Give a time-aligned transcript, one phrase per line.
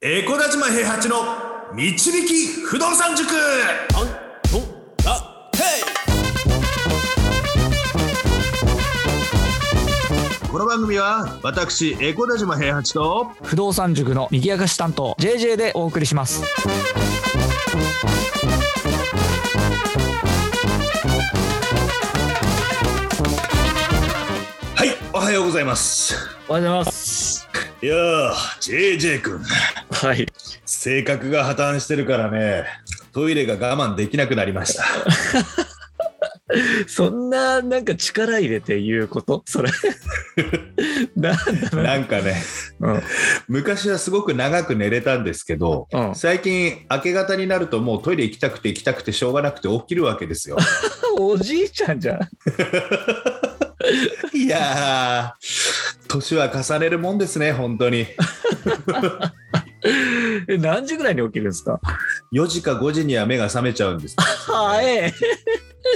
[0.00, 1.16] エコダ島平八の
[1.74, 3.28] 導き不動産塾。
[10.52, 16.44] この番組は私エコダ島平八と不動産塾の右明かし担当 JJ でお送りします。
[24.76, 26.14] はいおはようございます。
[26.48, 27.48] おはようございます。
[27.80, 29.40] いやー JJ 君
[30.00, 30.26] はい。
[30.64, 32.64] 性格が破綻してるからね。
[33.12, 34.84] トイレが我慢できなくなりました。
[36.86, 39.42] そんななんか力入れて言うこと？
[39.46, 39.70] それ。
[41.16, 41.36] な
[41.72, 42.42] なんかね。
[42.80, 43.02] うん。
[43.48, 46.14] 昔はすごく長く寝れたんですけどうん。
[46.14, 50.56] 最近明け方になるともうトイレ行きたくて行きたくてしょうがなくて起きるわけですよ。
[51.18, 52.20] おじいちゃんじゃん。
[54.36, 56.08] いやー。
[56.08, 58.06] 年は重ねるもんですね本当に
[60.48, 61.80] え何時ぐらいに起きるんですか
[62.32, 65.12] ？4時か5時には目が覚めちゃうんです早い。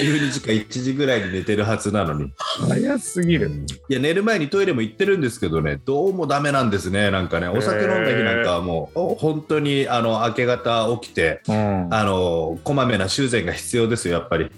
[0.00, 2.32] 12時か1時ぐらいに寝てるはずなのに。
[2.68, 3.50] 早すぎる。
[3.88, 7.48] いや寝る前にトイレも行ってるんですけどねどうもダメなんですねなんかね。
[7.48, 11.88] お酒飲んだ日なんかはもうお本当にあの明け方起きてうん。
[11.92, 14.50] あのこまめな修繕が必要ですよやっぱり。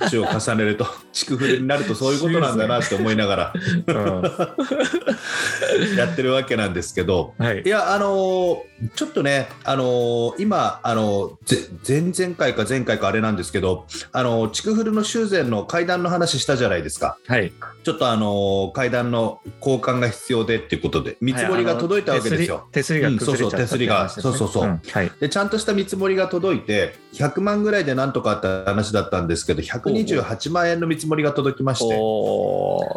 [0.00, 3.52] 年を重ねると 築古になるとそういうことなんだなって思いながら
[3.86, 4.22] うん。
[5.96, 7.34] やってるわけなんですけど。
[7.38, 7.62] はい。
[7.62, 17.18] いやあのーちょっとねあのー今あのーぜ前々回か前回かあれなんですけどあのー築古の修繕の階段の話したじゃないですか。
[17.26, 17.52] はい。
[17.84, 22.66] ちょっとあのー階段の交換が必要でっていうことで見積もりが届いたわけですよ。
[22.72, 24.66] 手すり手すりが崩れちゃったって話ですねうんそうそう手すりがそうそうそう。
[24.66, 25.12] んはい。
[25.20, 31.94] でちゃんとした見積もりが届いて100万ぐらいでなんとかって話だったんですけど128万円の見積もりが届きまして。
[31.94, 32.00] おーおー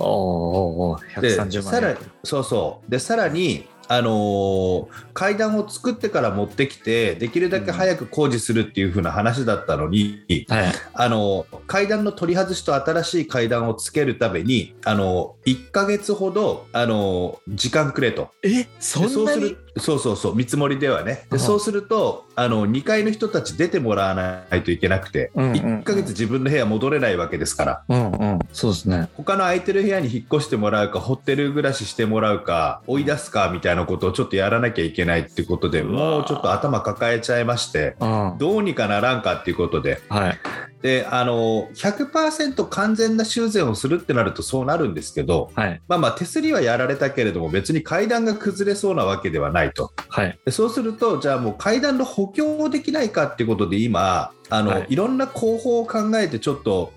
[0.03, 2.92] おーで130万さらにそうそう。
[2.92, 10.73] でさらにあのー階段を作ってから持ってきてできるだけ早く工事するっていう風な話だったのに、はい。
[10.94, 18.30] あのー階段の取り外しと新しい階段をつけるためにあのー1ヶ月ほどあのー時間くれと。
[18.43, 19.58] えそんなに？
[19.77, 21.25] そうそうそう見積もりではね。
[21.30, 25.55] でそうするとあの2階の人たち出てもらわないといけなくて、うんうんうん。
[25.80, 27.83] 1ヶ月自分の部屋戻れないわけですから。
[27.89, 28.39] うんうん。
[28.53, 29.09] そうですね。
[29.15, 38.35] 他の空いてる部屋に引っ越してもらうかホテル暮らししてもらうか追い出すかみたいなことをちょっとやらなきゃいけないってことでもうちょっと頭抱えちゃいましてうん。
[38.37, 40.39] どうにかならんかっていうことではい
[40.85, 49.91] であの100%完全な修繕をするってなるとそうなるんですけどはいまあまあ手すりはやられたけれども別に階段が崩れそうなわけではないと。
[50.09, 54.86] はいでそうするとじゃあもう階段の補強をできないかっていうことで今あの、はい。
[54.89, 56.94] い、ろんな工法を考えてちょっと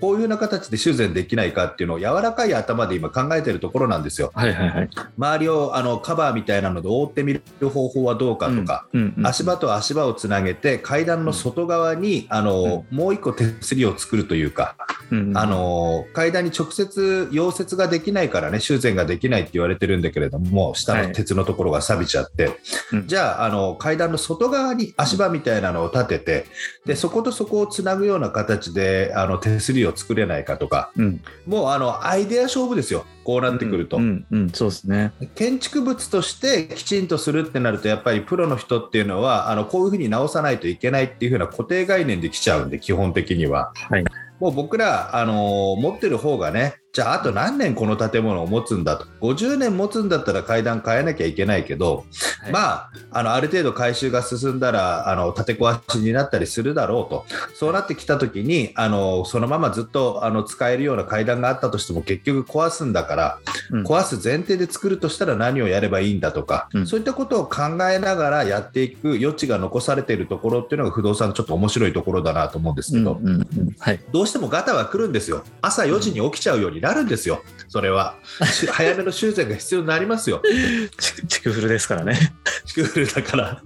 [0.00, 4.30] こういうような形で修繕できないかっていうのを柔らかい頭で今考えてるところなんですよ。
[4.34, 4.90] はいはいはい。
[5.18, 8.86] 周りをあのカバーみたいなので覆ってみる方法はどうかとか。
[8.92, 14.76] うんうん足場と足場をつなげて階段の外側に、あのもう一個手すりを作るというか、
[15.10, 22.58] うんうんあの階段に直接溶接ができないからね修繕ができないって言われてるんだけれども下の鉄のところが錆びちゃって、
[22.92, 23.06] うん。
[23.06, 26.46] じゃああの階段の外側に足場みたいなのを立てて
[26.86, 31.20] でそことそこをつなぐような形であの手すりを作れないかとかうん。
[31.46, 33.06] もうあのアイデア勝負ですよ。
[33.24, 33.96] こうなってくると。
[33.96, 35.12] うんうんそうですね。
[35.34, 43.72] 建築物としてきちんとするってなるとやっぱりプロの人っていうのはあのこういうふうに直さないといけないっていう風な固定概念できちゃうんで基本的には。
[43.74, 44.04] はい。
[44.40, 52.04] もう僕ら、あのー持ってる方がね、じゃああと何年この建物を持つんだと、50年持つんだったら階段変えなきゃいけないけど、
[52.40, 52.52] はい。
[52.52, 63.38] まあ、あのある程度改修が進んだらあの建て壊しになったりするだろうと、そうなってきたときにあの、そのままずっとあの使えるような階段があったとしても結局壊すんだから、
[63.72, 63.82] うん。
[63.84, 66.86] 壊す前提で作るとしたら何をやればいいんだとか、うん。
[66.86, 73.14] そういったことを考えながらやっていく余地が残されているところっていうのが不動産のちょっと面白いところだなと思うんですけど。
[73.14, 74.00] うんうんうんはい。
[74.12, 75.42] どうしてもガタは来るんですよ。
[75.60, 77.42] 朝4時に起きちゃうようになるんですよ。
[77.68, 78.14] それは。
[78.52, 80.42] し 早めの修繕が必要になりますよ。
[80.98, 82.34] ちちくふるですからね
[82.66, 83.62] 築古だから。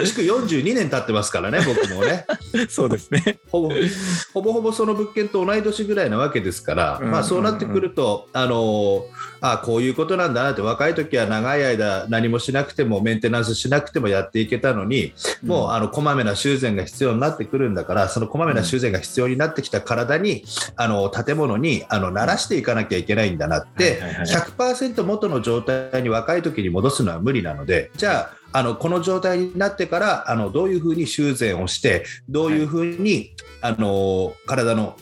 [0.00, 2.26] 築42年経ってますからね、 僕もね。
[2.68, 3.38] そうですね。
[3.50, 3.74] ほぼ
[4.32, 9.06] ほぼほぼその物件と同い年ぐらいなわけですから、うんまあ、そうなってくると、あの
[9.40, 20.44] あこういうことなんだなって若い時は長い間何もしなくてもメンテナンスしなくてもやっていけたのに、もうあのこまめな修繕が必要になってくるんだからそのこまめな修繕が必要になってきた体に、
[20.76, 34.96] あの建物にあの慣らしていかなきゃいけないんだなって、はいはいはい100%元の状態に若い時に戻すのは無理なのでじゃああのこの状態になってからあのどういうふうに修繕をしてどういうふうに、あの体の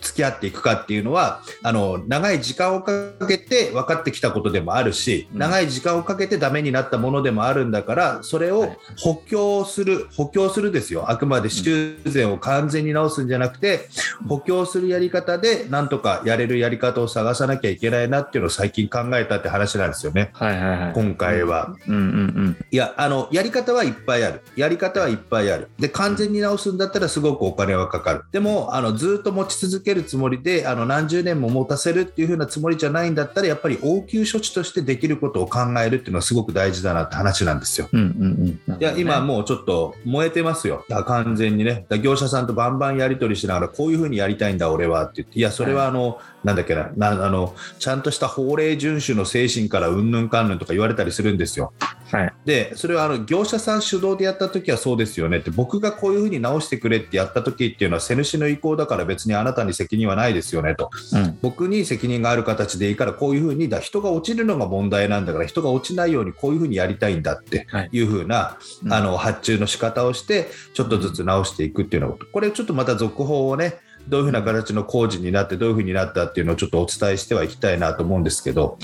[0.00, 5.38] 付き合っていくかっていうのはあの長い時間をかけて分かってきたことでもあるし、うん。
[5.38, 11.10] 長い時間をかけてダメになったものでもあるんだからそれを補強する補強するですよ。
[11.10, 13.88] あくまで修繕を完全に直すんじゃなくて
[14.28, 20.30] 補強するやり方でなんとかやれるやり方を探さなきゃいけないなっていうのを最近考えたって話なんですよね。
[20.34, 20.92] はいはいはい。
[20.94, 21.74] 今回は。
[21.88, 22.56] うんうん。
[22.70, 37.88] いやあのやり方はいっぱいあるやり方はいっぱいあるで完全に直すんだったらすごくお金はかかるでもあのずっと持ち続けるつもりであの何十年も持たせるっていう風なつもりじゃないんだったらやっぱり応急処置としてできることを考えるっていうのはすごく大事だなって話なんですよ。
[37.92, 38.00] うん。
[38.00, 38.80] うんうんうん。
[38.80, 51.72] いや今もうちょっと燃えてますよ、完全にね、業者さんとバンバンやり取りしながら、こういうふうにやりたいんだ、俺はって言って、いや、それはあの、なんだっけななあの、ちゃんとした法令遵守の精神からうんぬんかんぬんとか言われたりするんですよ。
[52.12, 52.32] はい。
[52.44, 60.90] で、それはあの業者さん主導でやった時はそうですよねって、僕がこういうふうに直してくれってやった時っていうのは、瀬主の意向だから別にあなたに責任はないですよねと。
[61.14, 61.38] うん。
[61.40, 78.78] 僕に責任がある形でいいからこういうふうにだ人が落ちるのが問題なんだから人が落ちないようにこういうふうにやりたいんだってはいいうふうな、うんあの発注の仕方をしてちょっとずつ直していくっていうようなことこれちょっとまた続報をねどういうふうな形の工事になってどういうふうになったっていうのをちょっとお伝えしてはいきたいなと思うんですけど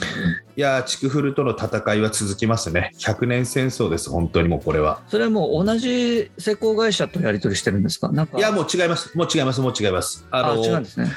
[0.61, 2.93] いやー筑古との戦いは続きますね。
[2.99, 5.03] 100年戦争です本当にもうこれは。
[5.09, 8.13] それはもう同じ施工会社とやり取りしてるんですか？
[8.13, 8.37] なんか。
[8.37, 9.17] いやもう違います。
[9.17, 10.27] もう違いますもう違います。
[10.31, 11.11] あの違うんですね。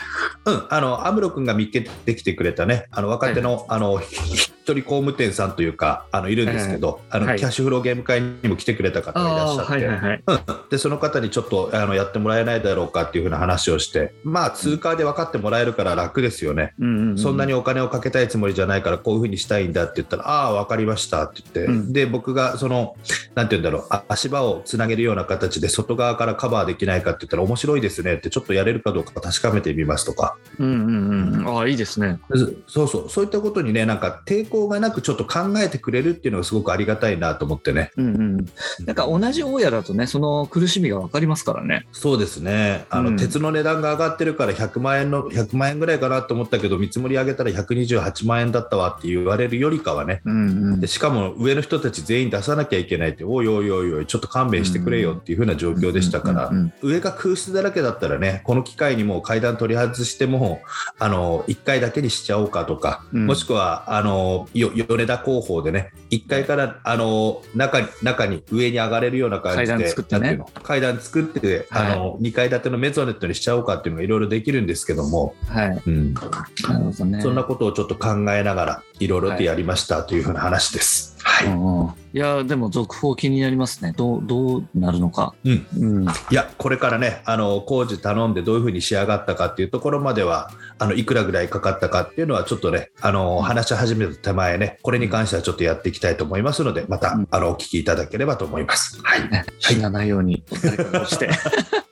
[0.46, 7.40] うん、あの、アムロ君が見っけてきてくれたね、あの、若手の、あの、ひ一人工務店さんというか、あの、いるんですけど、あの、はい。
[7.40, 10.24] キャッシュフローゲーム会にも来てくれた方がいらっしゃああ、って、はいはいはい。
[10.26, 10.40] うん、
[10.70, 16.74] で、その方にちょっと、あの、やってもらえないだろうかっていうふうな話をして、まあ、通過で分かってもらえるから楽ですよね。
[16.80, 17.18] うんうんうん。
[17.18, 22.96] そんなにお金をかけたいつもりじゃないから、こういうふうにしたいんだって言ったら、ああ、分かりましたって言って、うんで、僕が、その、
[23.36, 31.48] なんて言うんだろう、あ足場をつなげるような形で外側からカバーできないかって言ったら、面白いですねって、ちょっとやれるかどうか確かめてみますとか、うんうんうん。
[31.48, 32.20] ああ、いいですね。
[32.68, 37.92] そうそう、そういったことにね、なんか抵抗がなくちょっと考えてくれるっていうのがすごくありがたいなと思ってね。
[37.98, 38.46] うんうん。
[38.86, 41.88] なんか同じ大家だとね、その苦しみがわかりますからね。
[41.92, 42.86] そうですね。
[42.90, 50.22] あの、うん鉄の値段が上がってるから100万円の、100万円ぐらいかなと思ったけど、見積もり上げたら128万円だったわって言われるよりかはね。
[50.26, 50.88] うんうんで。
[50.88, 60.62] しかも上の人たち全員出さなきゃいけないって、おいおいおいおい、ちょっと勘弁してくれよっていう風な状況でしたから上が空室だらけだったらね、この機会にもう階段取り外しても、
[61.00, 75.82] あの、1階だけにしちゃおうかとか、うんもしくは、あの、よ米田広報でね、1階から、あの、中に、中に上に上がれるような感じで、階段作ってね階段作って、あの、2階建てのメゾネットにしちゃおうかっていうのがいろいろできるんですけども、はい。
[75.86, 77.22] うん、なるほどね。
[77.22, 81.16] そんなことをちょっと考えながら、いろいろとやりましたというふうな話です。
[81.24, 81.48] はい。
[81.48, 83.92] うんうんいや、でも続報気になりますね。
[83.98, 85.34] どう、どうなるのか。
[85.44, 85.66] うん。
[85.80, 86.06] うん。
[86.06, 99.02] いや、これからね、あの工事頼んでどういうふうに仕上がったかっていうところまでは、あのいくらぐらいかかったかっていうのは、ちょっとね、あの話し始めた手前ね、これに関してはちょっとやっていきたいと思いますので、また、うんあのお聞きいただければと思います。
[99.02, 99.28] はい。
[99.32, 101.32] ね死なないように誰かがして。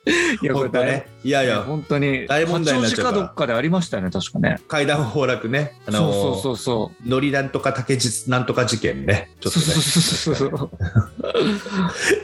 [0.04, 4.58] いや、これ本当ね、いやいや、本当に、大問題になっちゃうかどっかでありましたよね、確かね。
[4.66, 9.50] 階段崩落ね、あのそうそうそうのりなんとか竹実なんとか事件ね、ちょ。
[9.50, 9.64] っとね。
[9.64, 10.70] そうそうそうそ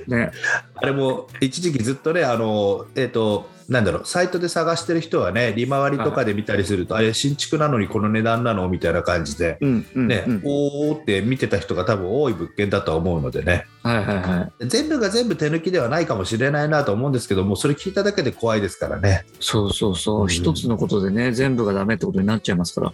[0.09, 0.11] う。
[0.11, 0.33] ね。
[0.81, 14.67] あれも一時期ずっとね、あのえっ、と、なんだろう、サイトで探してる人はね、利回りとかで見たりすると、あれ、新築なのにこの値段なのみたいな感じで、うんうん、ね、うんおーって見てた人が多分多い物件だとは思うのでね、はいはいはい。
[14.67, 19.27] 全部が全部手抜きではないかもしれないなと思うんですけども、それ聞いただけで怖いですからね。
[19.39, 20.25] そうそうそうう。
[20.27, 22.93] ん一つのことでね、全部がダメってことになっちゃいますから。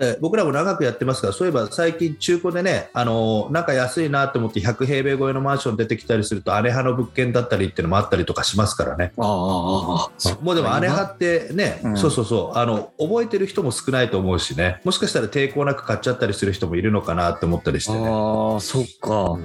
[0.00, 9.12] え僕らも長くやってますから、そういえば最近、中古でね、あのなんか安いなと思って100平米超えのマンション出てきたりすると、姉派の物件だったりっていうのもあったりとかしますからね。
[9.18, 18.06] ああ、ああ、もうでも姉派ってね、うんそうそうそうあの、覚えてる人も少ないと思うしね、もしかしたら抵抗なく買っちゃったりする人もいるのかなって思ったりしてね。
[18.06, 19.38] ああ、そっか。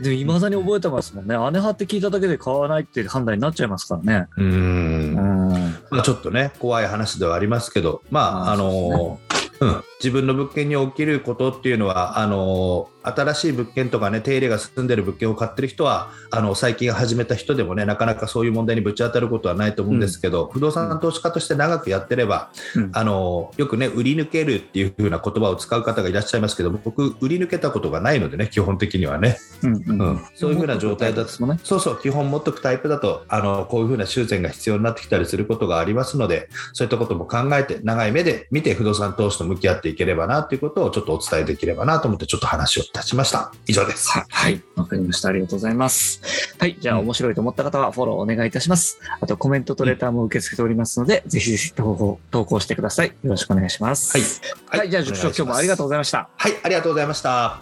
[0.00, 1.34] でも、いまだに覚えてますもんね。
[1.34, 4.28] 姉派って聞いただけで買わないっていう判断になっちゃいますからね。
[4.36, 5.76] うんうん。
[5.90, 9.18] まあ、ちょっとね、怖い話ではありますけど、まあ、あの
[9.60, 22.90] うん、自分の物件に起きることっていうのはあの新しい物件とかね手入れが進んでる物件を買ってる人はあの最近始めた人でもねなかなかそういう問題にぶち当たることはないと思うんですけど、不動産投資家として長くやってれば、うん。
[22.92, 30.02] あのよくね売り抜けるっていう風な言葉を使う方がいらっしゃいますけど僕売り抜けたことがないのでね基本的にはね、うんううん。
[30.16, 31.60] ん、そういう風な状態だとですもんね。
[31.64, 43.52] そうそう、基本持っとくタイプだと、あの、こういうふうな修繕が必要になってきたりすることがありますので、そういったことも考えて、長い目で見て不動産投資と向き合っていければなということをちょっとお伝えできればなと思って、ちょっと話をたしました。
[43.66, 44.10] 以上です。
[44.10, 44.62] ははい。
[44.76, 45.28] わかりました。
[45.28, 46.54] ありがとうございます。
[46.58, 46.76] はい。
[46.78, 49.00] じゃあ、うん面白いと思った方はフォローお願いいたします。
[49.20, 53.08] あと、コメントとレターも受け付けておりますので、ぜひぜひ投稿、投稿してください。
[53.08, 54.16] よろしくお願いします。
[54.16, 54.80] はい。
[54.80, 54.90] はい。
[54.90, 56.28] じゃあ、塾長、今日もありがとうございました。
[56.36, 57.60] はい、ありがとうございました。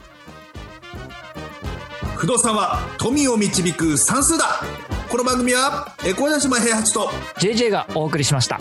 [2.17, 4.61] 不動産は富を導く算数だ
[5.09, 7.09] この番組は、え小田島平八と
[7.39, 8.61] JJ がお送りしました。